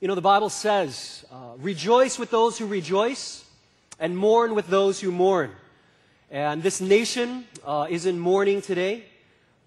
[0.00, 3.44] You know, the Bible says, uh, rejoice with those who rejoice
[3.98, 5.50] and mourn with those who mourn.
[6.30, 9.06] And this nation uh, is in mourning today.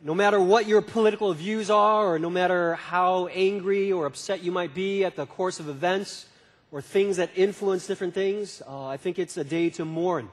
[0.02, 4.54] No matter what your political views are, or no matter how angry or upset you
[4.54, 6.28] might be at the course of events
[6.72, 10.30] or things that influence different things, uh, I think it's a day to mourn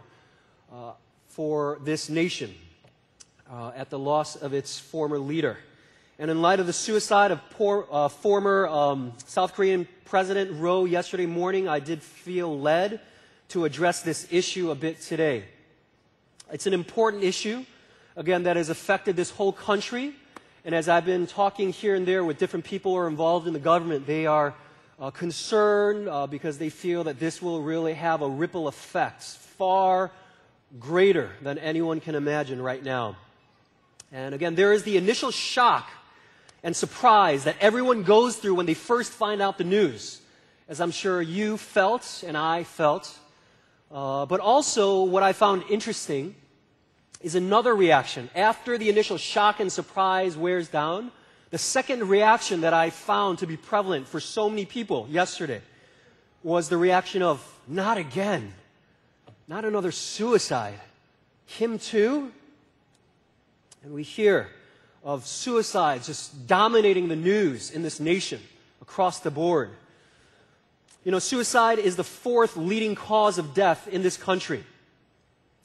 [0.73, 0.93] uh,
[1.27, 2.55] for this nation
[3.51, 5.59] uh, at the loss of its former leader.
[6.21, 10.85] And in light of the suicide of poor, uh, former um, South Korean President Roh
[10.85, 13.01] yesterday morning, I did feel led
[13.51, 15.45] to address this issue a bit today.
[16.51, 17.65] It's an important issue,
[18.17, 20.13] again, that has affected this whole country.
[20.65, 23.53] And as I've been talking here and there with different people who are involved in
[23.53, 24.55] the government, they are
[24.99, 30.11] uh, concerned uh, because they feel that this will really have a ripple effect far
[30.81, 33.17] greater than anyone can imagine right now.
[34.11, 35.89] And again, there is the initial shock
[36.63, 40.21] and surprise that everyone goes through when they first find out the news,
[40.69, 43.17] as I'm sure you felt and I felt.
[43.91, 46.35] Uh, but also, what I found interesting
[47.21, 48.29] is another reaction.
[48.35, 51.11] After the initial shock and surprise wears down,
[51.51, 55.63] the second reaction that I found to be prevalent for so many people yesterday
[56.43, 58.53] was the reaction of, not again.
[59.49, 60.79] Not another suicide.
[61.47, 62.31] Him too?
[63.83, 64.49] And we hear
[65.09, 68.39] of suicides just dominating the news in this nation
[68.83, 69.71] across the board.
[71.03, 74.63] You know, suicide is the fourth leading cause of death in this country.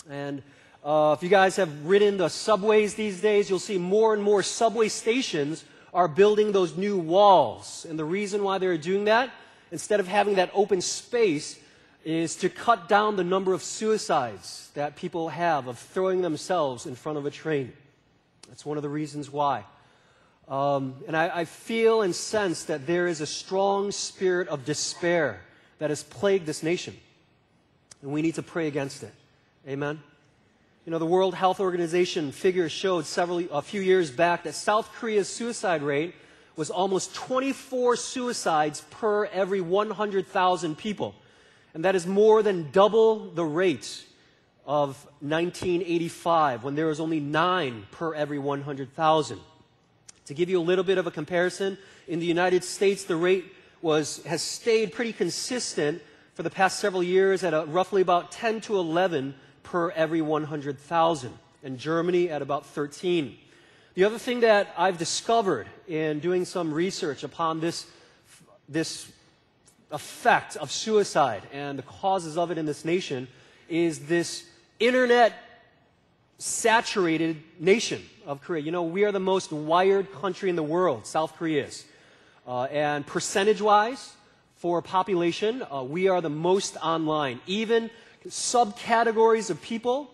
[0.10, 0.42] And
[0.82, 4.44] uh, if you guys have ridden the subways these days, you'll see more and more
[4.44, 7.86] subway stations are building those new walls.
[7.90, 9.30] And the reason why they're doing that,
[9.74, 11.60] instead of having that open space,
[12.06, 16.96] is to cut down the number of suicides that people have of throwing themselves in
[16.96, 17.74] front of a train.
[18.54, 19.64] That's one of the reasons why.
[20.48, 25.42] Um, and I, I feel and sense that there is a strong spirit of despair
[25.80, 26.96] that has plagued this nation.
[28.04, 29.12] And we need to pray against it.
[29.68, 30.00] Amen?
[30.86, 34.88] You know, the World Health Organization figures showed several, a few years back that South
[34.94, 36.14] Korea's suicide rate
[36.56, 41.16] was almost 24 suicides per every 100,000 people.
[41.74, 44.06] And that is more than double the rate
[44.66, 49.40] of 1985 when there was only nine per every 100,000.
[50.26, 53.46] To give you a little bit of a comparison, in the United States, the rate
[53.82, 56.02] was, has stayed pretty consistent
[56.34, 61.34] for the past several years at a, roughly about 10 to 11 per every 100,000,
[61.64, 63.38] and Germany at about 13.
[63.96, 67.86] The other thing that I've discovered in doing some research upon this,
[68.68, 69.12] this
[69.92, 73.28] effect of suicide and the causes of it in this nation
[73.70, 74.46] is this
[74.80, 75.34] internet
[76.38, 78.62] saturated nation of Korea.
[78.62, 81.86] You know, we are the most wired country in the world, South Korea is.
[82.46, 84.14] Uh, and percentage wise,
[84.58, 87.42] for population, uh, we are the most online.
[87.48, 87.90] Even
[88.28, 90.10] subcategories of people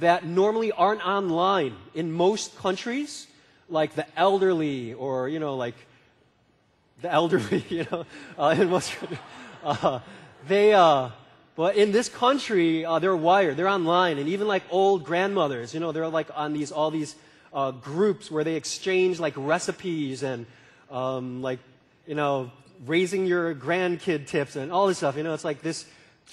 [0.00, 3.28] that normally aren't online in most countries,
[3.68, 5.76] like the elderly or, you know, like
[7.02, 8.04] the elderly, you know,
[8.36, 8.92] uh, in most
[9.62, 10.00] uh,
[10.48, 11.10] they, uh,
[11.56, 15.80] but in this country, uh, they're wired, they're online, and even like old grandmothers, you
[15.80, 17.14] know, they're like on these, all these
[17.52, 20.46] uh, groups where they exchange like recipes and
[20.90, 21.60] um, like,
[22.06, 22.50] you know,
[22.86, 25.16] raising your grandkid tips and all this stuff.
[25.16, 25.86] You know, it's like this,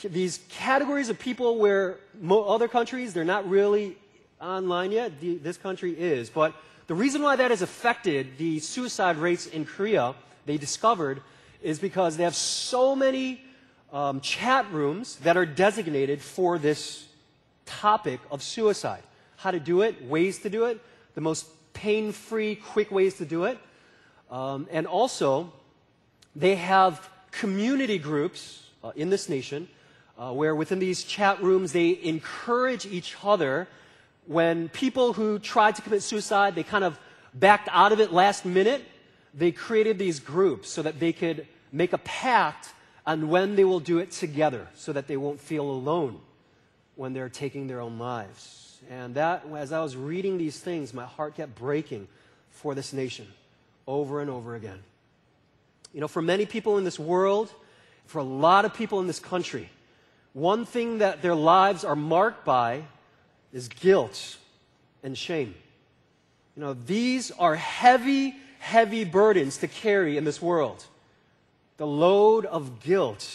[0.04, 2.00] these categories of people where
[2.30, 3.96] other countries, they're not really
[4.42, 5.20] online yet.
[5.22, 6.32] The, this country is.
[6.32, 6.56] But
[6.88, 10.16] the reason why that has affected the suicide rates in Korea,
[10.48, 11.22] they discovered,
[11.62, 13.42] is because they have so many
[13.92, 17.08] um, chat rooms that are designated for this
[17.66, 19.04] topic of suicide.
[19.38, 20.80] How to do it, ways to do it,
[21.16, 23.58] the most pain free, quick ways to do it.
[24.30, 25.52] Um, and also,
[26.36, 29.68] they have community groups uh, in this nation
[30.18, 33.68] uh, where within these chat rooms they encourage each other
[34.28, 37.00] when people who tried to commit suicide, they kind of
[37.34, 38.84] backed out of it last minute.
[39.34, 42.70] They created these groups so that they could make a pact
[43.06, 46.20] and when they will do it together so that they won't feel alone
[46.96, 48.80] when they're taking their own lives.
[48.90, 52.08] And that, as I was reading these things, my heart kept breaking
[52.50, 53.28] for this nation
[53.88, 54.80] over and over again.
[55.94, 57.52] You know, for many people in this world,
[58.06, 59.70] for a lot of people in this country,
[60.34, 62.84] one thing that their lives are marked by
[63.52, 64.38] is guilt
[65.04, 65.56] and shame.
[66.56, 70.86] You know, these are heavy, heavy burdens to carry in this world
[71.82, 73.28] the load of guilt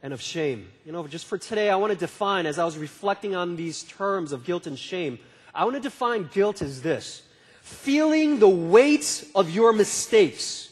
[0.00, 0.68] and of shame.
[0.84, 3.82] You know, just for today, I want to define, as I was reflecting on these
[3.82, 5.18] terms of guilt and shame,
[5.52, 7.22] I want to define guilt as this
[7.62, 10.68] feeling the weight of your mistakes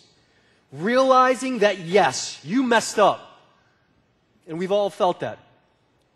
[0.71, 3.41] realizing that yes, you messed up.
[4.47, 5.41] And we've all felt that.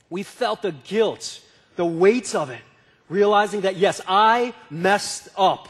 [0.08, 1.40] We felt the guilt,
[1.74, 2.62] the weight of it,
[3.08, 5.68] realizing that yes, I messed up.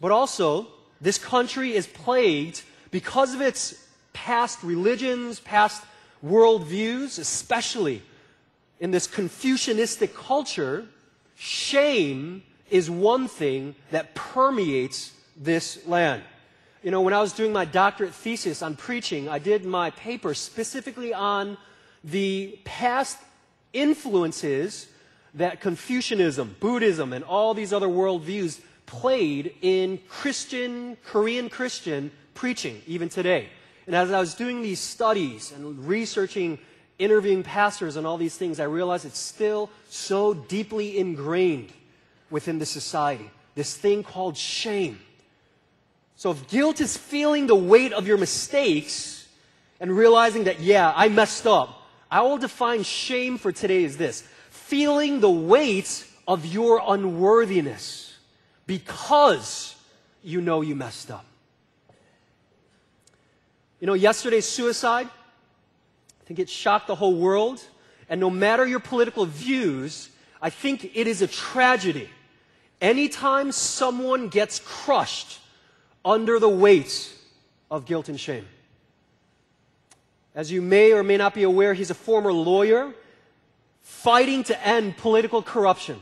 [0.00, 0.68] But also,
[1.02, 2.62] this country is plagued
[2.96, 3.74] because of its
[4.14, 5.84] past religions, past
[6.24, 8.00] worldviews, especially
[8.80, 10.86] in this Confucianistic culture,
[11.34, 16.22] shame is one thing that permeates this land.
[16.82, 20.32] You know, when I was doing my doctorate thesis on preaching, I did my paper
[20.32, 21.58] specifically on
[22.02, 23.18] the past
[23.74, 24.88] influences
[25.34, 33.08] that Confucianism, Buddhism, and all these other worldviews played in Christian, Korean Christian preaching, even
[33.08, 33.48] today.
[33.86, 36.58] And as I was doing these studies and researching,
[36.98, 41.72] interviewing pastors and all these things, I realized it's still so deeply ingrained
[42.30, 43.30] within the society.
[43.54, 45.00] This thing called shame.
[46.16, 49.26] So if guilt is feeling the weight of your mistakes
[49.80, 54.22] and realizing that, yeah, I messed up, I will define shame for today as this
[54.50, 58.16] feeling the weight of your unworthiness
[58.66, 59.76] because
[60.24, 61.24] you know you messed up.
[63.80, 67.62] You know, yesterday's suicide, I think it shocked the whole world.
[68.08, 70.08] And no matter your political views,
[70.40, 72.08] I think it is a tragedy.
[72.80, 75.40] Anytime someone gets crushed
[76.04, 77.12] under the weight
[77.70, 78.46] of guilt and shame.
[80.34, 82.94] As you may or may not be aware, he's a former lawyer
[83.80, 86.00] fighting to end political corruption,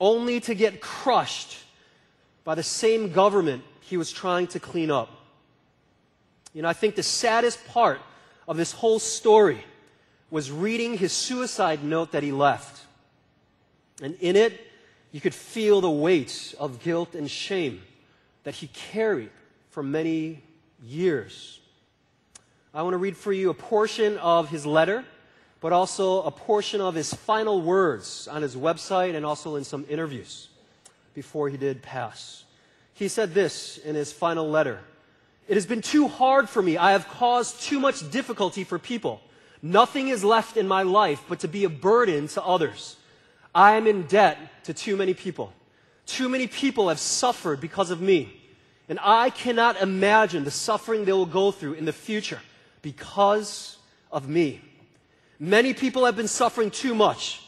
[0.00, 1.58] only to get crushed
[2.44, 5.17] by the same government he was trying to clean up.
[6.54, 8.00] You know, I think the saddest part
[8.46, 9.64] of this whole story
[10.30, 12.82] was reading his suicide note that he left.
[14.02, 14.60] And in it,
[15.12, 17.82] you could feel the weight of guilt and shame
[18.44, 19.30] that he carried
[19.70, 20.42] for many
[20.82, 21.60] years.
[22.74, 25.04] I want to read for you a portion of his letter,
[25.60, 29.84] but also a portion of his final words on his website and also in some
[29.88, 30.48] interviews
[31.14, 32.44] before he did pass.
[32.94, 34.80] He said this in his final letter
[35.48, 36.76] It has been too hard for me.
[36.76, 39.22] I have caused too much difficulty for people.
[39.62, 42.96] Nothing is left in my life but to be a burden to others.
[43.54, 45.52] I am in debt to too many people.
[46.04, 48.34] Too many people have suffered because of me.
[48.90, 52.40] And I cannot imagine the suffering they will go through in the future
[52.82, 53.78] because
[54.12, 54.60] of me.
[55.40, 57.42] Many people have been suffering too much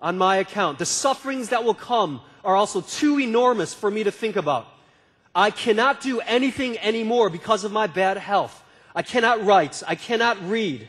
[0.00, 0.78] on my account.
[0.78, 4.66] The sufferings that will come are also too enormous for me to think about.
[5.34, 8.62] I cannot do anything anymore because of my bad health.
[8.94, 9.82] I cannot write.
[9.86, 10.88] I cannot read.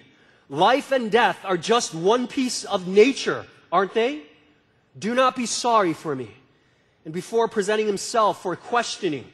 [0.50, 4.24] Life and death are just one piece of nature, aren't they?
[4.98, 6.30] Do not be sorry for me.
[7.06, 9.26] And before presenting himself for questioning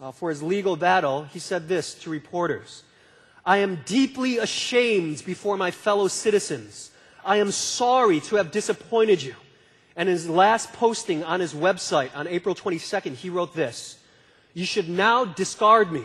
[0.00, 2.82] uh, for his legal battle, he said this to reporters
[3.44, 6.90] I am deeply ashamed before my fellow citizens.
[7.24, 9.34] I am sorry to have disappointed you.
[9.94, 13.95] And his last posting on his website on April 22nd, he wrote this
[14.56, 16.02] You should now discard me.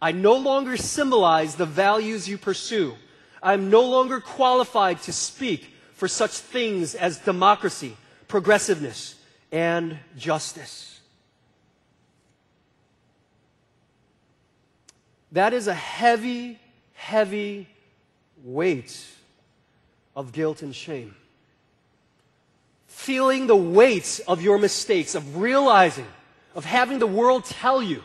[0.00, 2.94] I no longer symbolize the values you pursue.
[3.42, 7.94] I am no longer qualified to speak for such things as democracy,
[8.26, 9.16] progressiveness,
[9.52, 10.98] and justice.
[15.32, 16.58] That is a heavy,
[16.94, 17.68] heavy
[18.44, 18.98] weight
[20.16, 21.14] of guilt and shame.
[22.86, 26.06] Feeling the weight of your mistakes, of realizing,
[26.58, 28.02] of having the world tell you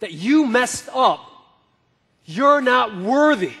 [0.00, 1.26] that you messed up,
[2.26, 3.54] you're not worthy.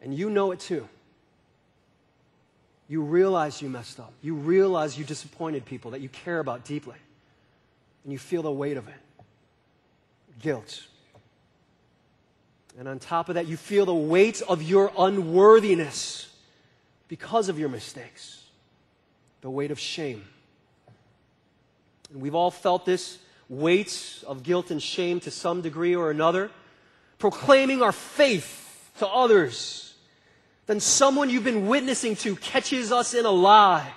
[0.00, 0.88] And you know it too.
[2.88, 4.14] You realize you messed up.
[4.22, 6.96] You realize you disappointed people that you care about deeply.
[8.02, 8.94] And you feel the weight of it
[10.40, 10.84] guilt.
[12.78, 16.34] And on top of that, you feel the weight of your unworthiness
[17.08, 18.42] because of your mistakes,
[19.42, 20.24] the weight of shame.
[22.12, 26.50] And we've all felt this weight of guilt and shame to some degree or another,
[27.18, 29.92] proclaiming our faith to others
[30.66, 33.92] then someone you've been witnessing to catches us in a lie.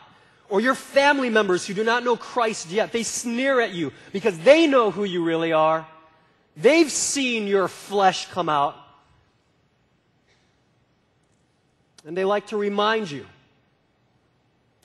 [0.50, 4.38] Or your family members who do not know Christ yet, they sneer at you because
[4.40, 5.88] they know who you really are.
[6.56, 8.76] They've seen your flesh come out.
[12.06, 13.26] And they like to remind you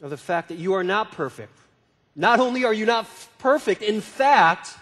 [0.00, 1.52] of the fact that you are not perfect.
[2.16, 3.06] Not only are you not
[3.38, 4.74] perfect, in fact,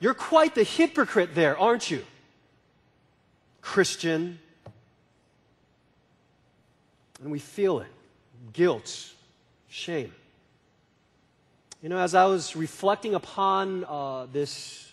[0.00, 2.04] you're quite the hypocrite there, aren't you?
[3.62, 4.38] Christian,
[7.22, 7.88] and we feel it
[8.52, 9.12] guilt,
[9.68, 10.12] shame.
[11.82, 14.90] You know, as I was reflecting upon uh, this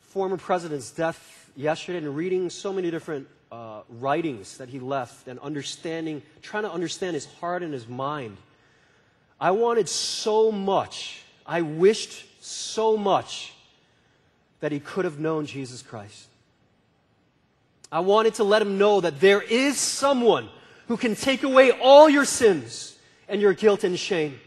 [0.00, 5.38] former president's death yesterday and reading so many different uh, writings that he left and
[5.40, 8.38] understanding, trying to understand his heart and his mind,
[9.42, 13.52] I wanted so much, I wished so much
[14.60, 16.28] that he could have known Jesus Christ.
[17.90, 20.48] I wanted to let him know that there is someone
[20.86, 22.96] who can take away all your sins
[23.28, 24.38] and your guilt and shame.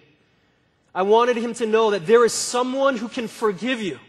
[0.94, 4.00] I wanted him to know that there is someone who can forgive you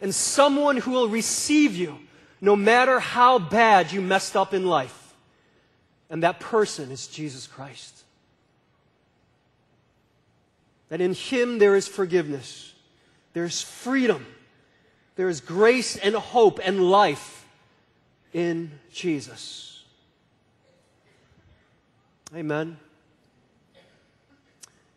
[0.00, 1.98] and someone who will receive you
[2.40, 5.16] no matter how bad you messed up in life.
[6.08, 8.04] And that person is Jesus Christ.
[10.88, 12.72] That in Him there is forgiveness,
[13.32, 14.26] there's freedom,
[15.16, 17.46] there is grace and hope and life
[18.32, 19.84] in Jesus.
[22.34, 22.78] Amen.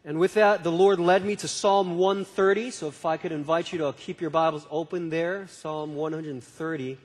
[0.03, 2.71] And with that, the Lord led me to Psalm 130.
[2.71, 6.97] So if I could invite you to keep your Bibles open there, Psalm 130.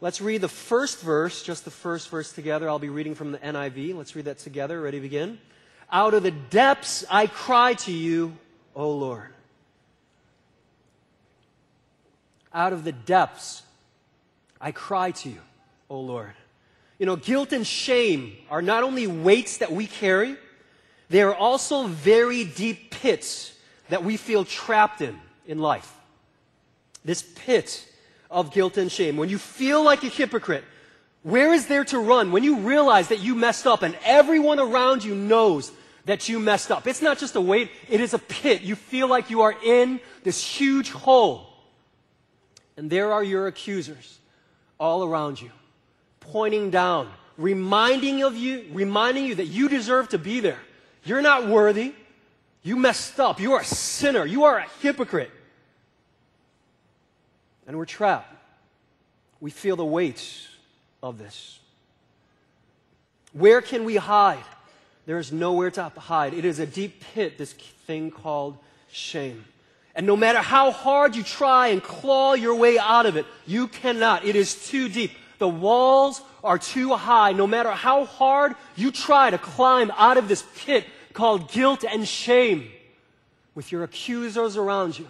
[0.00, 2.68] Let's read the first verse, just the first verse together.
[2.68, 3.96] I'll be reading from the NIV.
[3.96, 4.80] Let's read that together.
[4.80, 5.38] Ready to begin?
[5.90, 8.36] Out of the depths I cry to you,
[8.74, 9.28] O Lord.
[12.52, 13.62] Out of the depths
[14.60, 15.40] I cry to you,
[15.88, 16.32] O Lord.
[16.98, 20.36] You know, guilt and shame are not only weights that we carry,
[21.08, 23.54] they are also very deep pits
[23.88, 25.94] that we feel trapped in in life.
[27.04, 27.86] This pit
[28.30, 30.64] of guilt and shame, when you feel like a hypocrite,
[31.22, 35.02] where is there to run when you realize that you messed up and everyone around
[35.02, 35.72] you knows
[36.08, 36.86] that you messed up?
[36.86, 38.62] It's not just a weight, it is a pit.
[38.62, 41.46] You feel like you are in this huge hole.
[42.76, 44.18] And there are your accusers
[44.80, 45.50] all around you,
[46.20, 50.60] pointing down, reminding of you, reminding you that you deserve to be there.
[51.04, 51.94] You're not worthy.
[52.62, 53.40] You messed up.
[53.40, 54.24] You are a sinner.
[54.24, 55.30] You are a hypocrite
[57.68, 58.34] and we're trapped.
[59.40, 60.48] We feel the weight
[61.00, 61.60] of this.
[63.32, 64.42] Where can we hide?
[65.08, 66.34] There is nowhere to hide.
[66.34, 68.58] It is a deep pit, this thing called
[68.92, 69.46] shame.
[69.94, 73.68] And no matter how hard you try and claw your way out of it, you
[73.68, 74.26] cannot.
[74.26, 75.12] It is too deep.
[75.38, 77.32] The walls are too high.
[77.32, 80.84] No matter how hard you try to climb out of this pit
[81.14, 82.70] called guilt and shame
[83.54, 85.08] with your accusers around you,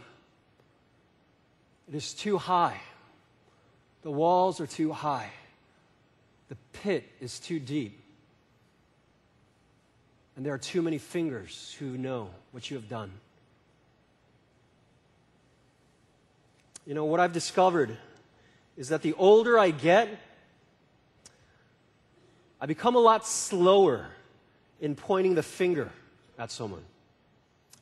[1.89, 2.81] it is too high.
[4.03, 5.31] The walls are too high.
[6.51, 8.01] The pit is too deep.
[10.39, 13.11] And there are too many fingers who know what you have done.
[16.87, 17.97] You know, what I've discovered
[18.77, 20.09] is that the older I get,
[22.61, 24.07] I become a lot slower
[24.81, 25.91] in pointing the finger
[26.39, 26.85] at someone.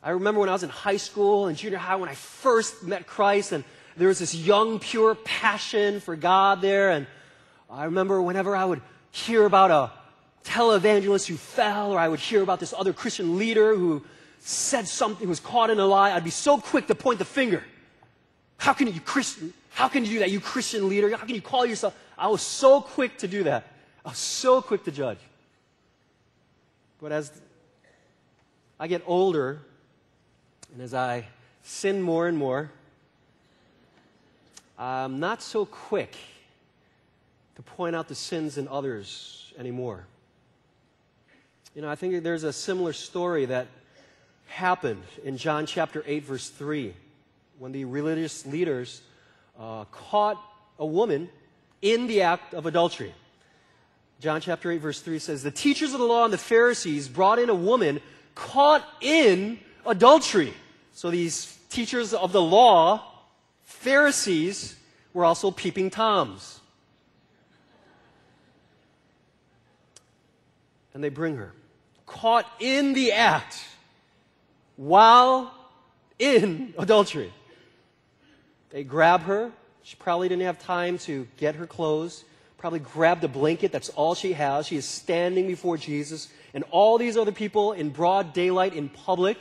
[0.02, 3.06] I remember when I was in high school and junior high when I first met
[3.06, 3.64] Christ and
[3.98, 6.88] there was this young, pure passion for God there.
[6.88, 7.06] And
[7.68, 10.05] I remember whenever I would hear about a
[10.46, 14.04] televangelist who fell, or I would hear about this other Christian leader who
[14.38, 17.24] said something, who was caught in a lie, I'd be so quick to point the
[17.24, 17.64] finger.
[18.58, 19.52] How can you Christian?
[19.70, 21.10] How can you do that, you Christian leader?
[21.10, 21.94] How can you call yourself?
[22.16, 23.66] I was so quick to do that.
[24.04, 25.18] I was so quick to judge.
[27.00, 27.30] But as
[28.80, 29.60] I get older,
[30.72, 31.26] and as I
[31.62, 32.70] sin more and more,
[34.78, 36.14] I'm not so quick
[37.56, 40.06] to point out the sins in others anymore.
[41.76, 43.66] You know, I think there's a similar story that
[44.47, 46.95] happened in John chapter 8, verse 3,
[47.59, 49.02] when the religious leaders
[49.61, 50.42] uh, caught
[50.78, 51.28] a woman
[51.83, 53.12] in the act of adultery.
[54.21, 57.38] John chapter 8, verse 3 says, The teachers of the law and the Pharisees brought
[57.38, 58.00] in a woman
[58.35, 60.54] caught in adultery.
[60.95, 63.02] So these teachers of the law
[63.64, 64.76] Pharisees
[65.12, 66.59] were also peeping Toms.
[70.95, 71.52] And they bring her,
[72.06, 73.62] caught in the act
[74.76, 75.52] while
[76.18, 77.32] in adultery.
[78.70, 79.50] They grab her.
[79.82, 82.25] She probably didn't have time to get her clothes.
[82.58, 83.72] Probably grabbed a blanket.
[83.72, 84.66] That's all she has.
[84.66, 89.38] She is standing before Jesus and all these other people in broad daylight in public.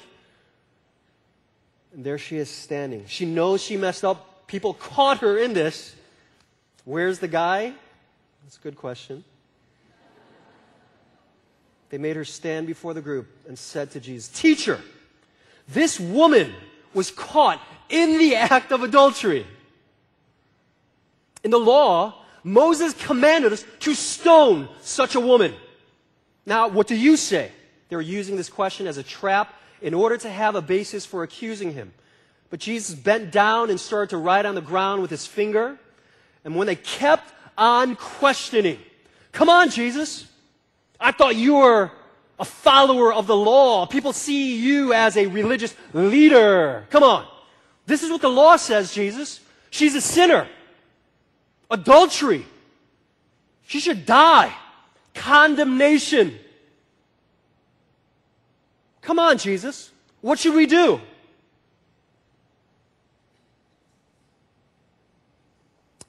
[1.94, 3.06] And there she is standing.
[3.08, 4.48] She knows she messed up.
[4.48, 5.96] People caught her in this.
[6.84, 7.74] Where's the guy?
[8.44, 9.24] That's a good question.
[11.90, 14.80] They made her stand before the group and said to Jesus, Teacher,
[15.68, 16.54] this woman
[16.94, 19.46] was caught in the act of adultery.
[21.44, 25.54] In the law, Moses commanded us to stone such a woman.
[26.46, 27.52] Now, what do you say?
[27.90, 31.24] They were using this question as a trap in order to have a basis for
[31.24, 31.94] accusing him.
[32.50, 35.78] But Jesus bent down and started to write on the ground with his finger.
[36.44, 38.80] And when they kept on questioning,
[39.32, 40.28] come on, Jesus.
[41.00, 41.92] I thought you were
[42.40, 43.86] a follower of the law.
[43.86, 46.86] People see you as a religious leader.
[46.90, 47.26] Come on.
[47.86, 49.40] This is what the law says, Jesus.
[49.70, 50.48] She's a sinner.
[51.70, 52.46] Adultery.
[53.68, 54.54] She should die.
[55.14, 56.38] Condemnation.
[59.02, 59.92] Come on, Jesus.
[60.22, 61.00] What should we do?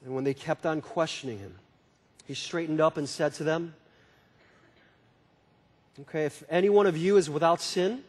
[0.03, 1.53] And when they kept on questioning him,
[2.25, 3.75] he straightened up and said to them,
[6.01, 8.03] Okay, if any one of you is without sin,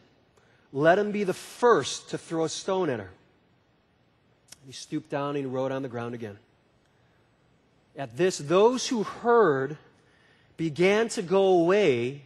[0.71, 3.09] let him be the first to throw a stone at her.
[4.65, 6.37] He stooped down and he wrote on the ground again.
[7.97, 9.77] At this, those who heard
[10.57, 12.21] began to go away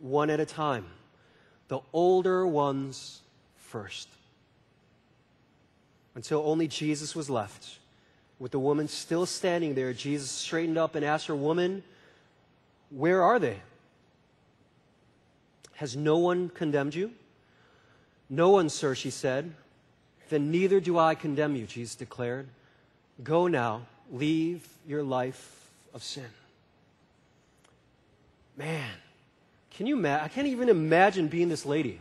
[0.00, 0.86] one at a time,
[1.68, 3.20] the older ones
[3.56, 4.08] first,
[6.16, 7.78] until only Jesus was left.
[8.38, 11.82] With the woman still standing there, Jesus straightened up and asked her, Woman,
[12.90, 13.60] where are they?
[15.76, 17.12] Has no one condemned you?
[18.28, 19.52] No one, sir, she said.
[20.30, 22.48] Then neither do I condemn you, Jesus declared.
[23.22, 26.26] Go now, leave your life of sin.
[28.56, 28.90] Man,
[29.70, 30.24] can you imagine?
[30.24, 32.00] I can't even imagine being this lady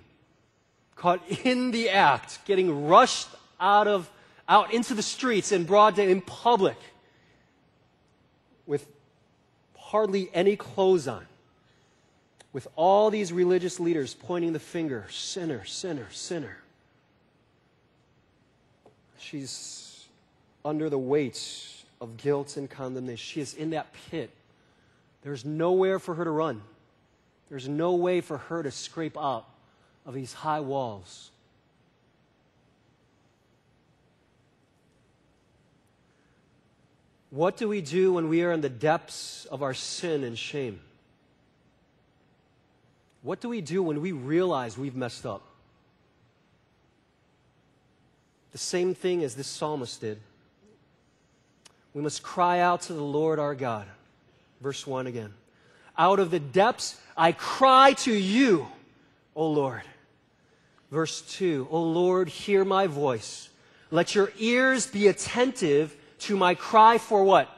[0.95, 3.27] caught in the act, getting rushed
[3.59, 4.09] out of
[4.47, 6.77] out into the streets in broad day in public
[8.65, 8.87] with
[9.75, 11.25] hardly any clothes on
[12.55, 16.55] with all these religious leaders pointing the finger sinner, sinner, sinner.
[19.19, 20.05] She's
[20.63, 23.17] under the weight of guilt and condemnation.
[23.17, 24.29] She is in that pit.
[25.21, 26.61] There's nowhere for her to run,
[27.49, 29.45] there's no way for her to scrape out
[30.05, 31.31] of these high walls.
[37.31, 40.79] What do we do when we are in the depths of our sin and shame?
[43.25, 45.41] What do we do when we realize we've messed up?
[48.51, 50.19] The same thing as this psalmist did.
[51.95, 53.87] We must cry out to the Lord our God.
[54.61, 55.33] Verse 1 again.
[55.97, 58.67] Out of the depths I cry to you,
[59.35, 59.81] O Lord.
[60.91, 63.49] Verse 2 O Lord, hear my voice.
[63.89, 67.49] Let your ears be attentive to my cry for what?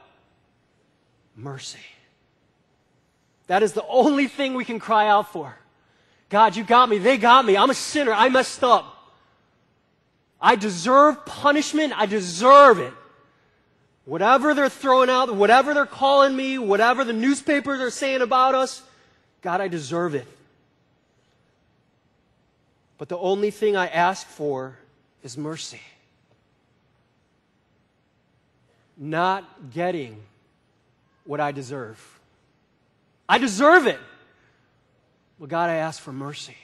[1.36, 1.80] Mercy.
[3.48, 5.58] That is the only thing we can cry out for.
[6.30, 6.98] God, you got me.
[6.98, 7.56] They got me.
[7.56, 8.12] I'm a sinner.
[8.12, 8.94] I messed up.
[10.40, 11.94] I deserve punishment.
[11.98, 12.94] I deserve it.
[14.06, 18.82] Whatever they're throwing out, whatever they're calling me, whatever the newspapers are saying about us,
[19.42, 20.28] God, I deserve it.
[22.98, 24.78] But the only thing I ask for
[25.24, 25.82] is mercy.
[28.98, 30.22] Not getting
[31.26, 32.17] what I deserve.
[33.30, 34.00] I deserve it.
[35.40, 36.58] Well, God, I ask for mercy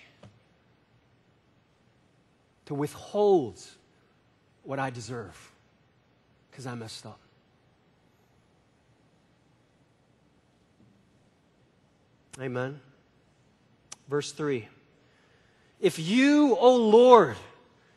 [2.65, 3.59] to withhold
[4.63, 5.51] what I deserve
[6.49, 7.19] because I messed up.
[12.41, 12.79] Amen.
[14.07, 14.67] Verse 3
[15.79, 17.35] If you, O Lord,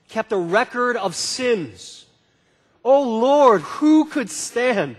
[0.09, 2.07] kept a record of sins,
[2.85, 4.97] O Lord, who could stand?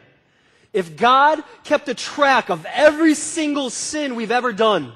[0.77, 4.93] If God kept a track of every single sin we've ever done,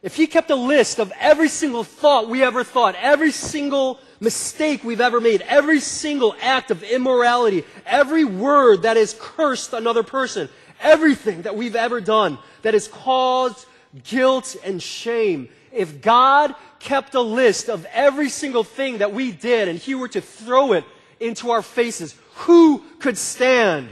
[0.00, 4.82] if he kept a list of every single thought we ever thought, every single mistake
[4.82, 10.48] we've ever made, every single act of immorality, every word that has cursed another person,
[10.80, 13.66] everything that we've ever done that has caused
[14.04, 19.68] guilt and shame, if God kept a list of every single thing that we did
[19.68, 20.84] and he were to throw it
[21.20, 23.90] into our faces, who could stand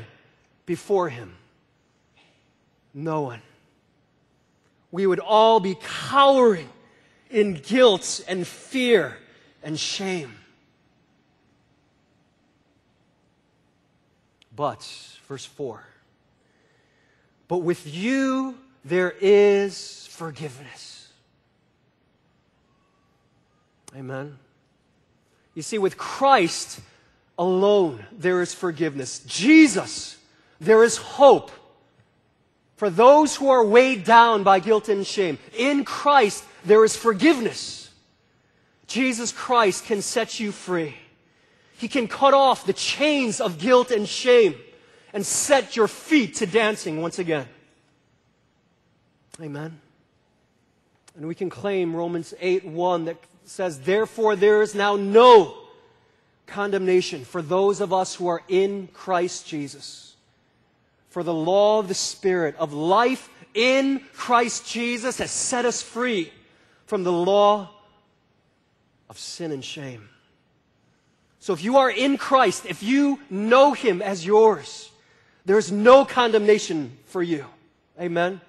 [0.72, 1.34] before him?
[2.94, 3.42] No one
[4.92, 6.68] we would all be cowering
[7.30, 9.16] in guilt and fear
[9.62, 10.34] and shame.
[14.54, 14.86] But,
[15.26, 15.82] verse 4
[17.48, 21.08] But with you there is forgiveness.
[23.96, 24.38] Amen.
[25.54, 26.80] You see, with Christ
[27.38, 29.20] alone, there is forgiveness.
[29.20, 30.16] Jesus,
[30.62, 31.50] there is hope
[32.76, 35.38] for those who are weighed down by guilt and shame.
[35.56, 37.90] In Christ, there is forgiveness.
[38.86, 40.96] Jesus Christ can set you free.
[41.78, 44.54] He can cut off the chains of guilt and shame
[45.12, 47.48] and set your feet to dancing once again.
[49.40, 49.80] Amen.
[51.16, 55.56] And we can claim Romans 8 1 that says, Therefore, there is now no
[56.46, 60.11] condemnation for those of us who are in Christ Jesus.
[61.12, 66.32] For the law of the Spirit of life in Christ Jesus has set us free
[66.86, 67.68] from the law
[69.10, 70.08] of sin and shame.
[71.38, 74.90] So if you are in Christ, if you know Him as yours,
[75.44, 77.44] there is no condemnation for you.
[78.00, 78.40] Amen?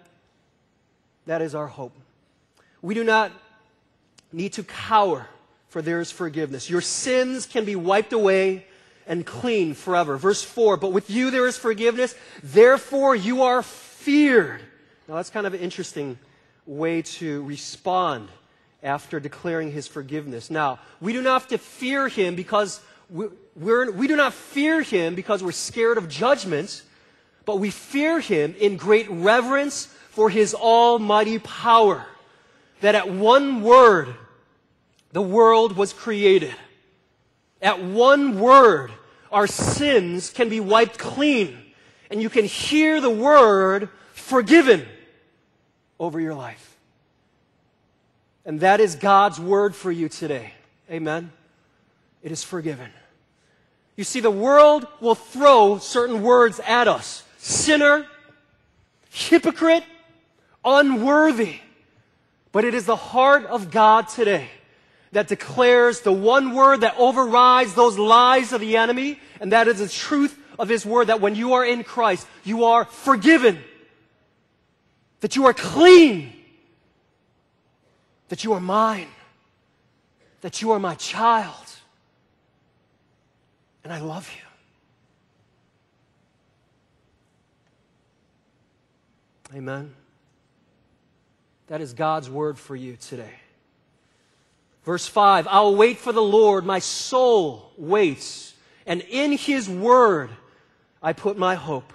[1.25, 1.97] That is our hope.
[2.81, 3.33] We do not
[4.31, 5.27] need to cower,
[5.67, 6.69] for there is forgiveness.
[6.69, 8.67] Your sins can be wiped away
[9.07, 10.17] and clean forever.
[10.17, 14.61] Verse 4 But with you there is forgiveness, therefore you are feared.
[15.07, 16.17] Now that's kind of an interesting
[16.65, 18.29] way to respond
[18.81, 20.49] after declaring his forgiveness.
[20.49, 24.81] Now, we do not have to fear him because we're, we're, we do not fear
[24.81, 26.83] him because we're scared of judgment,
[27.45, 32.05] but we fear him in great reverence for his almighty power.
[32.81, 34.13] That at one word,
[35.13, 36.53] the world was created.
[37.63, 38.91] At one word,
[39.31, 41.57] our sins can be wiped clean,
[42.11, 44.85] and you can hear the word forgiven
[45.97, 46.75] over your life.
[48.45, 50.53] And that is God's word for you today.
[50.91, 51.31] Amen.
[52.21, 52.91] It is forgiven.
[53.95, 58.05] You see, the world will throw certain words at us sinner,
[59.09, 59.85] hypocrite,
[60.65, 61.59] unworthy.
[62.51, 64.49] But it is the heart of God today
[65.13, 69.79] that declares the one word that overrides those lies of the enemy, and that is
[69.79, 73.59] the truth of His word that when you are in Christ, you are forgiven,
[75.21, 76.33] that you are clean,
[78.29, 79.07] that you are mine,
[80.41, 81.53] that you are my child,
[83.83, 84.29] and I love
[89.51, 89.57] you.
[89.57, 89.93] Amen.
[91.67, 93.42] That is God's word for you today.
[94.83, 98.53] Verse 5 I'll wait for the Lord, my soul waits,
[98.85, 100.29] and in his word
[101.01, 101.93] I put my hope.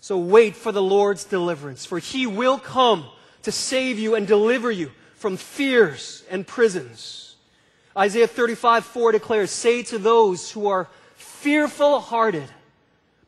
[0.00, 3.06] So wait for the Lord's deliverance, for he will come
[3.42, 7.36] to save you and deliver you from fears and prisons.
[7.96, 12.48] Isaiah 35 4 declares, Say to those who are fearful hearted,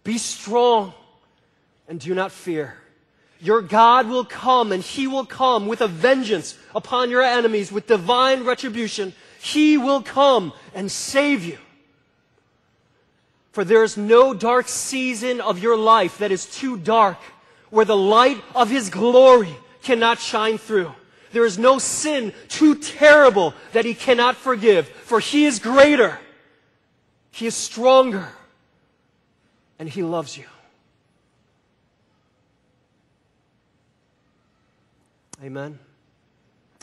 [0.05, 0.93] Be strong
[1.89, 2.77] and do not fear.
[3.41, 7.87] Your God will come and He will come with a vengeance upon your enemies with
[7.87, 9.13] divine retribution.
[9.41, 11.59] He will come and save you.
[13.53, 17.19] For there is no dark season of your life that is too dark
[17.71, 20.93] where the light of His glory cannot shine through.
[21.33, 26.19] There is no sin too terrible that He cannot forgive, for He is greater,
[27.31, 28.29] He is stronger,
[29.79, 30.45] and He loves you.
[35.43, 35.79] Amen.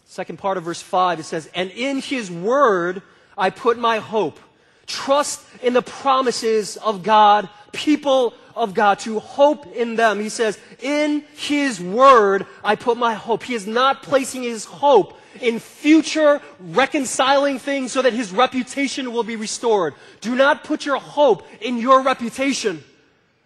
[0.05, 3.01] Second part of verse 5, it says, And in his word
[3.37, 4.39] I put my hope.
[4.85, 10.19] Trust in the promises of God, people of God, to hope in them.
[10.19, 13.43] He says, In his word I put my hope.
[13.43, 19.23] He is not placing his hope in future reconciling things so that his reputation will
[19.23, 19.95] be restored.
[20.21, 22.83] Do not put your hope in your reputation.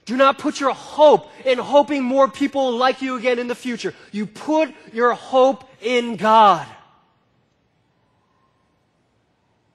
[0.08, 3.56] Do not put your hope in hoping more people will like you again in the
[3.56, 3.94] future.
[4.14, 6.66] You put your hope in God.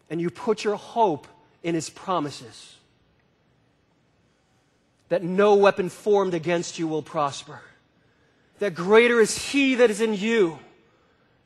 [0.09, 1.29] And you put your hope
[1.63, 2.77] in His promises.
[5.11, 7.61] That no weapon formed against you will prosper.
[8.59, 10.59] That greater is He that is in you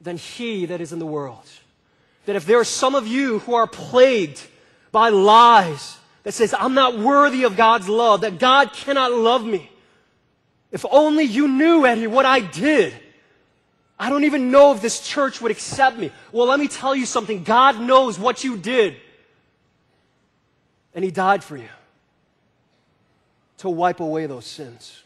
[0.01, 1.44] than He that is in the world.
[2.27, 4.40] That if there are some of you who are plagued
[4.92, 5.96] by lies,
[6.27, 9.71] that says, I'm not worthy of God's love, that God cannot love me.
[10.73, 12.93] If only you knew, Eddie, what I did.
[13.97, 16.11] I don't even know if this church would accept me.
[16.33, 17.45] Well, let me tell you something.
[17.45, 18.97] God knows what you did.
[20.97, 21.69] And He died for you
[23.59, 25.05] to wipe away those sins.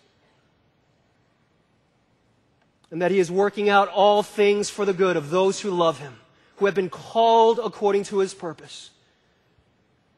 [2.90, 5.98] And that He is working out all things for the good of those who love
[5.98, 6.14] Him,
[6.56, 8.88] who have been called according to His purpose.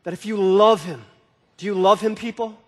[0.04, 1.04] That if you love Him,
[1.56, 2.58] do you love Him, people?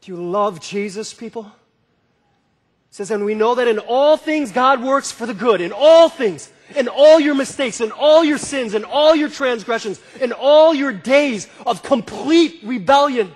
[0.00, 1.44] Do you love Jesus, people?
[1.44, 5.72] It says, and we know that in all things God works for the good, in
[5.72, 10.32] all things, in all your mistakes, in all your sins, in all your transgressions, in
[10.32, 13.34] all your days of complete rebellion.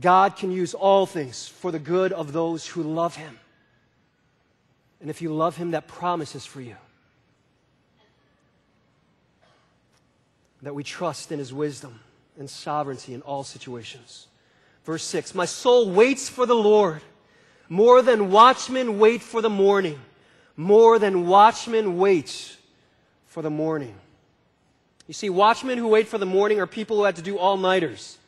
[0.00, 3.38] God can use all things for the good of those who love Him.
[5.00, 6.76] And if you love Him, that promise is for you.
[10.62, 12.00] That we trust in his wisdom
[12.38, 14.28] and sovereignty in all situations.
[14.84, 17.02] Verse 6 My soul waits for the Lord
[17.68, 19.98] more than watchmen wait for the morning,
[20.56, 22.56] more than watchmen wait
[23.26, 23.94] for the morning.
[25.08, 27.56] You see, watchmen who wait for the morning are people who had to do all
[27.56, 28.18] nighters.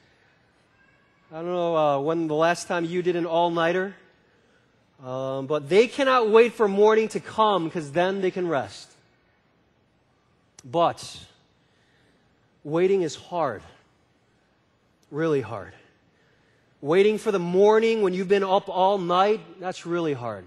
[1.33, 3.94] I don't know uh, when the last time you did an all nighter,
[5.05, 8.90] um, but they cannot wait for morning to come because then they can rest.
[10.64, 11.18] But
[12.64, 13.62] waiting is hard,
[15.11, 15.74] really hard.
[16.81, 20.44] Waiting for the morning when you've been up all night, that's really hard.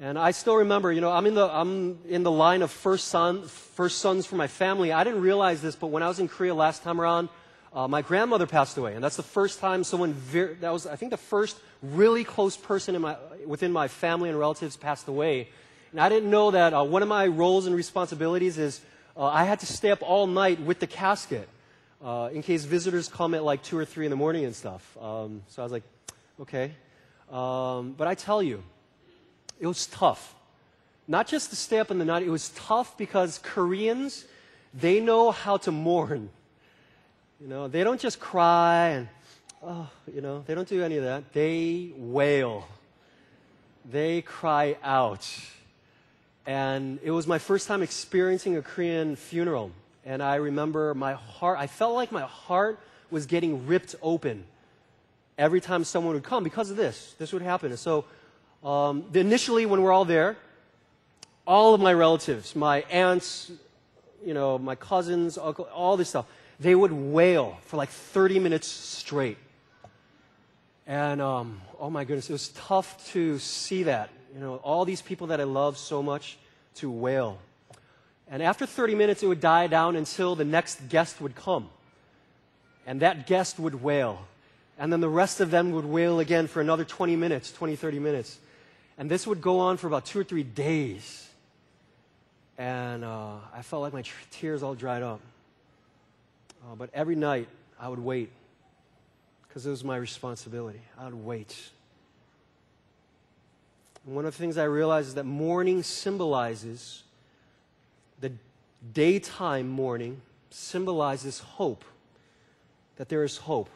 [0.00, 3.08] And I still remember, you know, I'm in the, I'm in the line of first,
[3.08, 4.92] son, first sons for my family.
[4.92, 7.28] I didn't realize this, but when I was in Korea last time around,
[7.72, 8.94] uh, my grandmother passed away.
[8.94, 12.56] And that's the first time someone, ver- that was, I think, the first really close
[12.56, 15.48] person in my, within my family and relatives passed away.
[15.92, 18.80] And I didn't know that uh, one of my roles and responsibilities is
[19.16, 21.48] uh, I had to stay up all night with the casket
[22.02, 24.96] uh, in case visitors come at like 2 or 3 in the morning and stuff.
[25.00, 25.84] Um, so I was like,
[26.40, 26.72] okay.
[27.30, 28.62] Um, but I tell you,
[29.60, 30.34] it was tough.
[31.06, 34.24] Not just to stay up in the night, it was tough because Koreans,
[34.72, 36.30] they know how to mourn.
[37.40, 39.08] You know, they don't just cry and,
[39.62, 41.32] oh, you know, they don't do any of that.
[41.32, 42.66] They wail.
[43.84, 45.28] They cry out.
[46.46, 49.70] And it was my first time experiencing a Korean funeral.
[50.04, 52.78] And I remember my heart, I felt like my heart
[53.10, 54.44] was getting ripped open
[55.38, 57.14] every time someone would come because of this.
[57.18, 57.70] This would happen.
[57.70, 58.04] And so,
[58.64, 60.36] um, initially, when we're all there,
[61.46, 63.50] all of my relatives, my aunts,
[64.24, 66.26] you know, my cousins, uncle, all this stuff,
[66.60, 69.38] they would wail for like 30 minutes straight.
[70.86, 74.10] And um, oh my goodness, it was tough to see that.
[74.32, 76.38] You know, all these people that I love so much
[76.76, 77.38] to wail.
[78.30, 81.68] And after 30 minutes, it would die down until the next guest would come.
[82.86, 84.26] And that guest would wail.
[84.78, 87.98] And then the rest of them would wail again for another 20 minutes, 20, 30
[87.98, 88.38] minutes.
[88.96, 91.28] And this would go on for about two or three days.
[92.56, 95.20] And uh, I felt like my tears all dried up.
[96.62, 98.30] Uh, but every night, I would wait
[99.46, 100.80] because it was my responsibility.
[100.98, 101.54] I would wait.
[104.06, 107.02] And one of the things I realized is that mourning symbolizes
[108.22, 108.32] the
[108.94, 111.84] daytime mourning symbolizes hope,
[112.96, 113.68] that there is hope.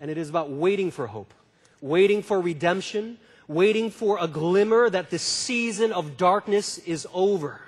[0.00, 1.32] And it is about waiting for hope,
[1.80, 7.60] waiting for redemption, waiting for a glimmer that the season of darkness is over.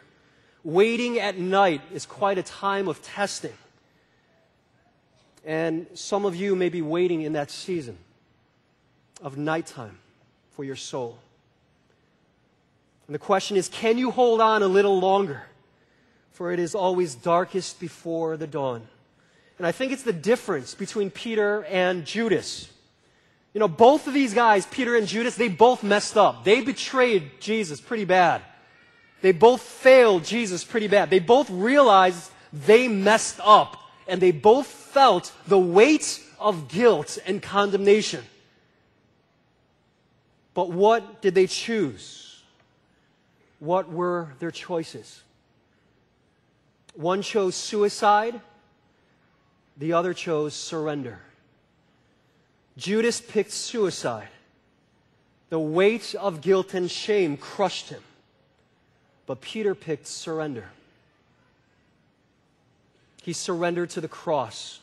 [0.64, 3.54] Waiting at night is quite a time of testing.
[5.44, 7.96] And some of you may be waiting in that season
[9.22, 9.98] of nighttime
[10.50, 11.18] for your soul.
[13.08, 15.42] And the question is can you hold on a little longer?
[16.38, 18.86] for it is always darkest before the dawn.
[19.58, 22.70] And I think it's the difference between Peter and Judas.
[23.52, 26.44] You know, both of these guys, Peter and Judas, they both messed up.
[26.44, 28.40] They betrayed Jesus pretty bad.
[29.20, 31.10] They both failed Jesus pretty bad.
[31.10, 33.76] They both realized they messed up.
[34.06, 38.24] And they both felt the weight of guilt and condemnation.
[40.54, 42.27] But what did they choose?
[43.58, 45.22] What were their choices?
[46.94, 48.40] One chose suicide,
[49.76, 51.20] the other chose surrender.
[52.76, 54.28] Judas picked suicide.
[55.50, 58.02] The weight of guilt and shame crushed him.
[59.26, 60.66] But Peter picked surrender.
[63.22, 64.80] He surrendered to the cross.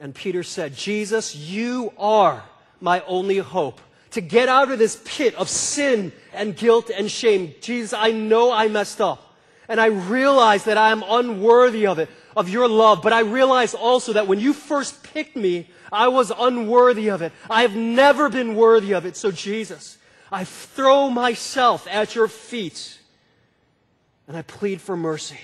[0.00, 2.44] And Peter said, Jesus, you are
[2.80, 3.80] my only hope.
[4.12, 7.54] To get out of this pit of sin and guilt and shame.
[7.60, 9.36] Jesus, I know I messed up.
[9.68, 13.00] And I realize that I am unworthy of it, of your love.
[13.02, 17.32] But I realize also that when you first picked me, I was unworthy of it.
[17.48, 19.16] I have never been worthy of it.
[19.16, 19.98] So, Jesus,
[20.30, 22.98] I throw myself at your feet
[24.26, 25.38] and I plead for mercy.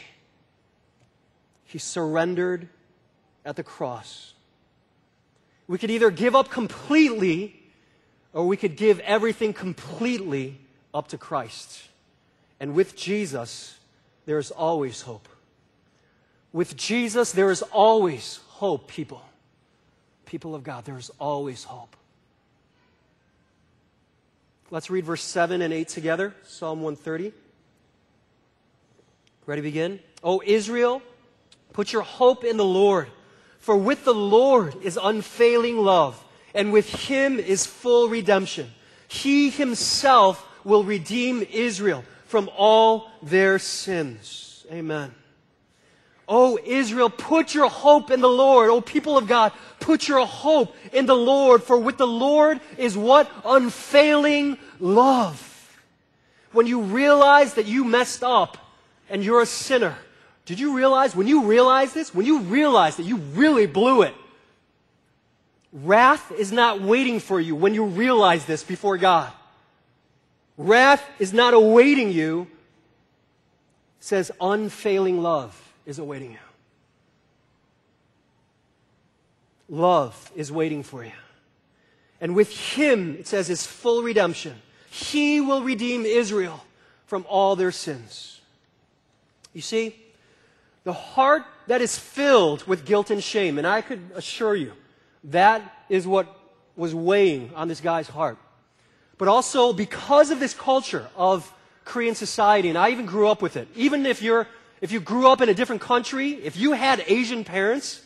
[1.65, 2.69] He surrendered
[3.45, 4.33] at the cross.
[5.67, 7.55] We could either give up completely
[8.39, 10.61] or we could give everything completely
[10.95, 11.83] up to Christ.
[12.61, 13.77] And with Jesus,
[14.27, 15.29] there is always hope.
[16.53, 19.25] With Jesus, there is always hope, people.
[20.25, 21.97] People of God, there is always hope.
[24.71, 27.33] Let's read verse 7 and 8 together Psalm 130.
[29.47, 29.99] Ready to begin?
[30.23, 31.03] O Israel,
[31.73, 33.09] put your hope in the Lord,
[33.59, 38.71] for with the Lord is unfailing love, and with him is full redemption.
[39.07, 44.67] He himself will redeem Israel from all their sins.
[44.71, 45.15] Amen.
[46.29, 48.69] Oh, Israel, put your hope in the Lord.
[48.69, 52.99] Oh, people of God, put your hope in the Lord, for with the Lord is
[52.99, 53.31] what?
[53.47, 55.45] Unfailing love.
[56.53, 58.59] When you realize that you messed up
[59.09, 59.97] and you're a sinner,
[60.45, 64.15] did you realize, when you realize this, when you realize that you really blew it,
[65.73, 69.31] Wrath is not waiting for you when you realize this before God.
[70.57, 72.43] Wrath is not awaiting you.
[74.01, 76.39] It says unfailing love is awaiting you.
[79.69, 81.13] Love is waiting for you.
[82.21, 84.55] And with him, it says, is full redemption.
[84.91, 86.65] He will redeem Israel
[87.07, 88.41] from all their sins.
[89.53, 89.95] You see,
[90.85, 94.73] the heart that is filled with guilt and shame, and I could assure you,
[95.25, 96.35] that is what
[96.77, 98.39] was weighing on this guy's heart.
[99.19, 101.53] But also because of this culture of
[101.85, 103.69] Korean society, and I even grew up with it.
[103.75, 104.47] Even if you're,
[104.81, 108.01] if you grew up in a different country, if you had Asian parents,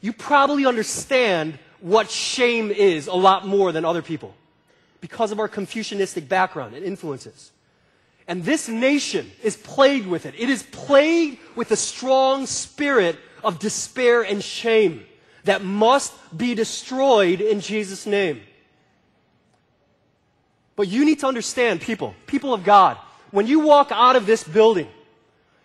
[0.00, 4.34] you probably understand what shame is a lot more than other people
[5.00, 7.52] because of our Confucianistic background and influences.
[8.26, 10.34] And this nation is plagued with it.
[10.36, 15.04] It is plagued with a strong spirit of despair and shame
[15.44, 18.40] that must be destroyed in Jesus' name.
[20.76, 22.96] But you need to understand, people, people of God,
[23.30, 24.88] when you walk out of this building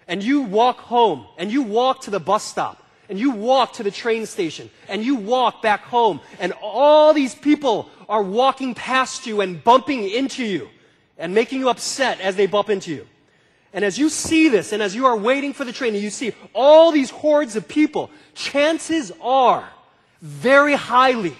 [0.07, 3.83] and you walk home and you walk to the bus stop and you walk to
[3.83, 9.25] the train station and you walk back home and all these people are walking past
[9.25, 10.69] you and bumping into you
[11.17, 13.07] and making you upset as they bump into you.
[13.73, 16.09] And as you see this and as you are waiting for the train and you
[16.09, 19.69] see all these hordes of people, chances are
[20.21, 21.35] very highly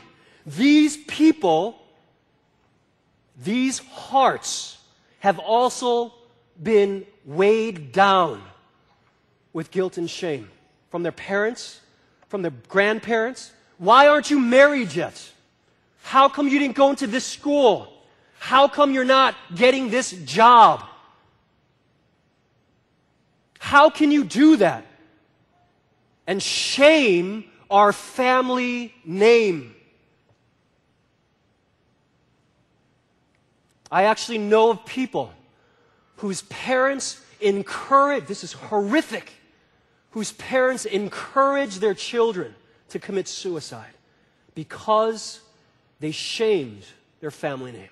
[0.46, 1.80] these people,
[3.44, 4.78] these hearts
[5.20, 6.14] have also
[6.62, 8.42] been weighed down
[9.54, 10.50] with guilt and shame
[10.90, 11.82] from their parents,
[12.30, 13.52] from their grandparents.
[13.78, 15.32] Why aren't you married yet?
[16.02, 17.94] How come you didn't go into this school?
[18.40, 20.84] How come you're not getting this job?
[23.60, 24.86] How can you do that?
[26.26, 29.76] And shame our family name.
[33.92, 35.34] I actually know of people
[36.18, 39.32] whose parents encourage, this is horrific,
[40.12, 42.56] whose parents encourage their children
[42.90, 43.94] to commit suicide
[44.56, 45.42] because
[46.00, 46.86] they shamed
[47.20, 47.90] their family name.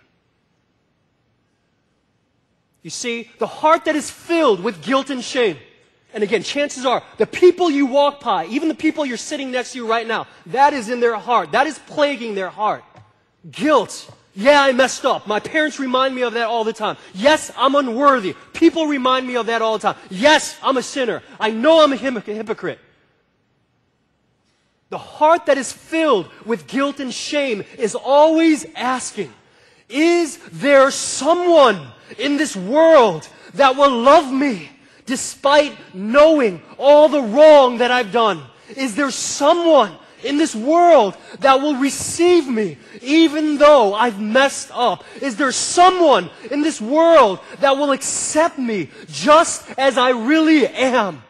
[2.87, 5.57] You see, the heart that is filled with guilt and shame.
[6.13, 9.73] And again, chances are the people you walk by, even the people you're sitting next
[9.73, 11.51] to you right now, that is in their heart.
[11.51, 12.85] That is plaguing their heart.
[13.51, 14.09] Guilt.
[14.33, 15.27] Yeah, I messed up.
[15.27, 16.95] My parents remind me of that all the time.
[17.13, 18.35] Yes, I'm unworthy.
[18.53, 20.01] People remind me of that all the time.
[20.09, 21.21] Yes, I'm a sinner.
[21.41, 22.79] I know I'm a hypocrite.
[24.91, 29.33] The heart that is filled with guilt and shame is always asking,
[29.89, 31.85] is there someone
[32.17, 34.69] in this world that will love me
[35.05, 38.43] despite knowing all the wrong that I've done?
[38.75, 45.03] Is there someone in this world that will receive me even though I've messed up?
[45.21, 51.23] Is there someone in this world that will accept me just as I really am?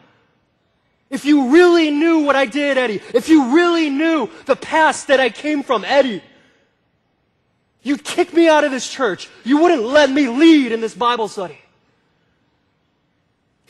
[1.10, 5.20] If you really knew what I did, Eddie, if you really knew the past that
[5.20, 6.22] I came from, Eddie,
[7.88, 9.30] You'd kick me out of this church.
[9.44, 11.58] You wouldn't let me lead in this Bible study.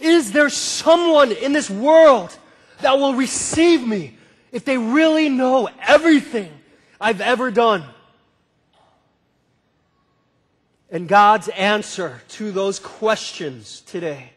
[0.00, 2.36] Is there someone in this world
[2.80, 4.18] that will receive me
[4.50, 6.50] if they really know everything
[7.00, 7.84] I've ever done?
[10.90, 14.32] And God's answer to those questions today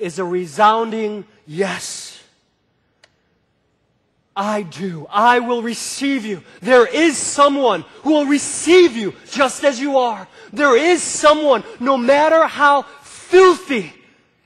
[0.00, 2.11] is a resounding yes.
[4.34, 5.06] I do.
[5.10, 6.42] I will receive you.
[6.60, 10.26] There is someone who will receive you just as you are.
[10.52, 13.92] There is someone, no matter how filthy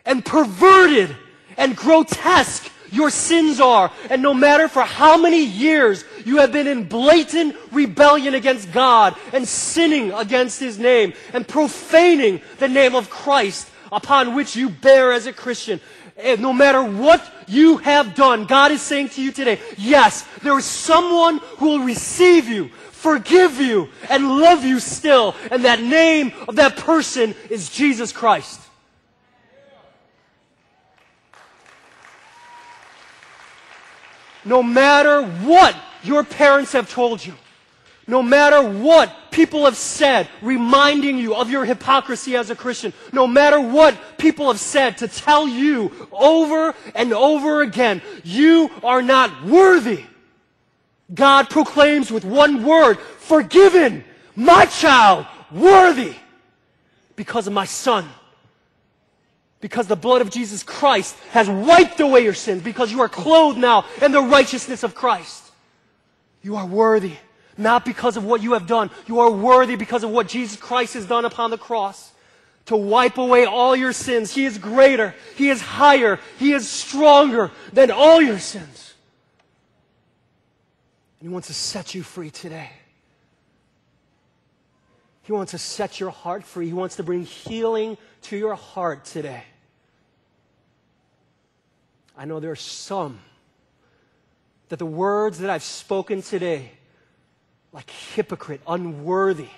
[0.04, 1.16] and perverted
[1.56, 6.66] and grotesque your sins are, and no matter for how many years you have been
[6.66, 13.10] in blatant rebellion against God and sinning against His name and profaning the name of
[13.10, 15.80] Christ upon which you bear as a Christian,
[16.18, 20.56] and no matter what you have done, God is saying to you today, yes, there
[20.58, 25.34] is someone who will receive you, forgive you, and love you still.
[25.50, 28.60] And that name of that person is Jesus Christ.
[34.44, 37.34] No matter what your parents have told you,
[38.06, 43.26] no matter what people have said, reminding you of your hypocrisy as a Christian, no
[43.26, 49.44] matter what people have said to tell you over and over again, you are not
[49.44, 50.04] worthy.
[51.12, 54.04] God proclaims with one word, forgiven,
[54.36, 56.14] my child, worthy,
[57.16, 58.08] because of my son.
[59.60, 63.58] Because the blood of Jesus Christ has wiped away your sins, because you are clothed
[63.58, 65.42] now in the righteousness of Christ.
[66.42, 67.16] You are worthy
[67.56, 68.90] not because of what you have done.
[69.06, 72.12] You are worthy because of what Jesus Christ has done upon the cross
[72.66, 74.34] to wipe away all your sins.
[74.34, 78.94] He is greater, He is higher, He is stronger than all your sins.
[81.20, 82.70] And He wants to set you free today.
[85.22, 86.66] He wants to set your heart free.
[86.66, 89.42] He wants to bring healing to your heart today.
[92.16, 93.18] I know there are some
[94.68, 96.70] that the words that I've spoken today,
[97.72, 99.48] like hypocrite, unworthy,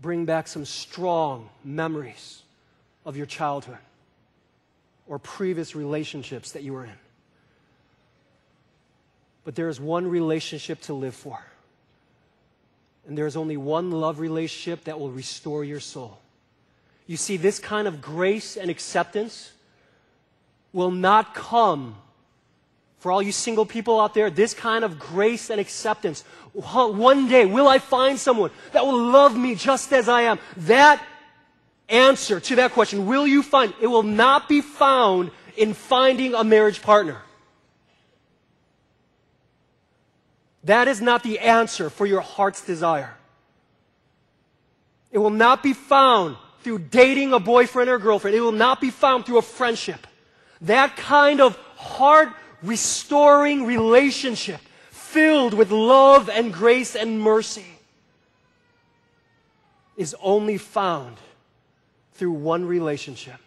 [0.00, 2.42] bring back some strong memories
[3.04, 3.78] of your childhood
[5.06, 6.98] or previous relationships that you were in.
[9.44, 11.38] But there is one relationship to live for.
[13.06, 16.18] And there is only one love relationship that will restore your soul.
[17.06, 19.52] You see, this kind of grace and acceptance
[20.72, 21.96] will not come
[23.06, 26.24] for all you single people out there, this kind of grace and acceptance.
[26.54, 30.40] One day, will I find someone that will love me just as I am?
[30.56, 31.00] That
[31.88, 36.42] answer to that question, will you find, it will not be found in finding a
[36.42, 37.22] marriage partner.
[40.64, 43.14] That is not the answer for your heart's desire.
[45.12, 48.36] It will not be found through dating a boyfriend or girlfriend.
[48.36, 50.08] It will not be found through a friendship.
[50.62, 52.30] That kind of heart
[52.62, 57.66] restoring relationship filled with love and grace and mercy
[59.96, 61.16] is only found
[62.14, 63.38] through one relationship,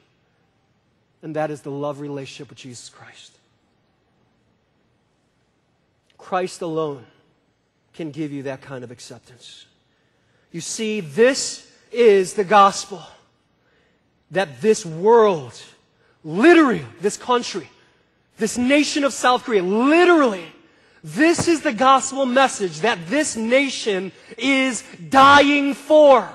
[1.22, 3.34] and that is the love relationship with Jesus Christ.
[6.18, 7.06] Christ alone
[7.94, 9.66] can give you that kind of acceptance.
[10.52, 13.02] You see, this is the gospel
[14.32, 15.60] that this world,
[16.24, 17.70] literally, this country,
[18.40, 20.46] this nation of South Korea, literally,
[21.04, 26.28] this is the gospel message that this nation is dying for.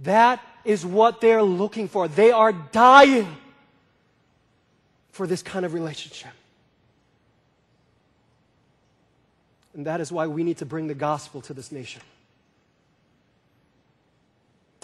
[0.00, 2.08] That is what they're looking for.
[2.08, 3.36] They are dying
[5.12, 6.32] for this kind of relationship.
[9.74, 12.02] And that is why we need to bring the gospel to this nation.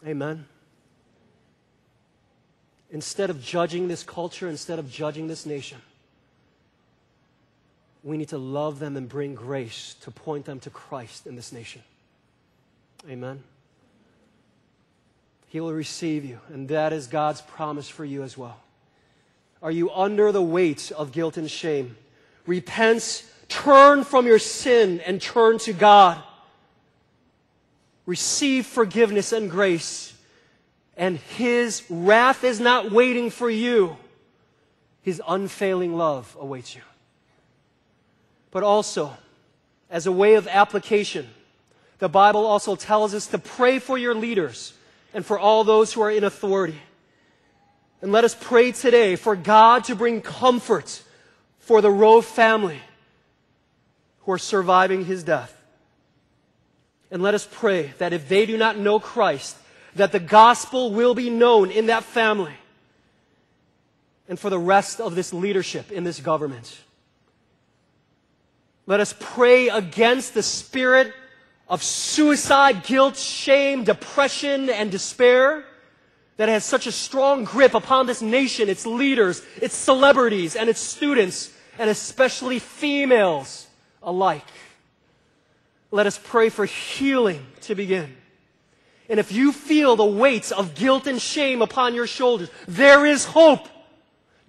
[0.06, 0.46] Amen.
[2.90, 5.78] Instead of judging this culture, instead of judging this nation,
[8.02, 11.52] we need to love them and bring grace to point them to Christ in this
[11.52, 11.82] nation.
[13.08, 13.42] Amen.
[15.48, 18.58] He will receive you, and that is God's promise for you as well.
[19.62, 21.96] Are you under the weight of guilt and shame?
[22.46, 26.22] Repent, turn from your sin, and turn to God.
[28.08, 30.14] Receive forgiveness and grace,
[30.96, 33.98] and His wrath is not waiting for you.
[35.02, 36.80] His unfailing love awaits you.
[38.50, 39.12] But also,
[39.90, 41.28] as a way of application,
[41.98, 44.72] the Bible also tells us to pray for your leaders
[45.12, 46.80] and for all those who are in authority.
[48.00, 51.02] And let us pray today for God to bring comfort
[51.58, 52.80] for the Roh family
[54.20, 55.57] who are surviving his death.
[57.10, 59.56] And let us pray that if they do not know Christ,
[59.94, 62.54] that the gospel will be known in that family
[64.28, 66.78] and for the rest of this leadership in this government.
[68.86, 71.12] Let us pray against the spirit
[71.68, 75.64] of suicide, guilt, shame, depression, and despair
[76.38, 80.80] that has such a strong grip upon this nation, its leaders, its celebrities, and its
[80.80, 83.66] students, and especially females
[84.02, 84.46] alike.
[85.90, 88.14] Let us pray for healing to begin.
[89.08, 93.24] And if you feel the weights of guilt and shame upon your shoulders, there is
[93.24, 93.66] hope.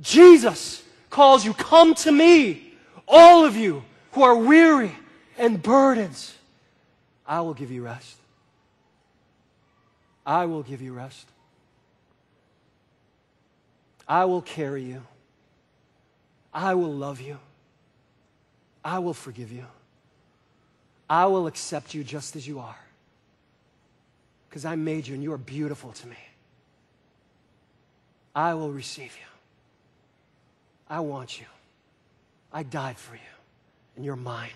[0.01, 2.73] Jesus calls you, come to me,
[3.07, 4.91] all of you who are weary
[5.37, 6.19] and burdened.
[7.25, 8.17] I will give you rest.
[10.25, 11.25] I will give you rest.
[14.07, 15.03] I will carry you.
[16.53, 17.37] I will love you.
[18.83, 19.65] I will forgive you.
[21.09, 22.77] I will accept you just as you are.
[24.47, 26.17] Because I made you and you are beautiful to me.
[28.35, 29.27] I will receive you.
[30.89, 31.45] I want you.
[32.51, 33.21] I died for you,
[33.95, 34.49] and you're mine.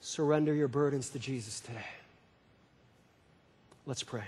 [0.00, 1.78] Surrender your burdens to Jesus today.
[3.86, 4.24] Let's pray.